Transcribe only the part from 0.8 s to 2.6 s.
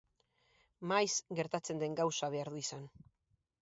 Maiz gertatzen den gauza behar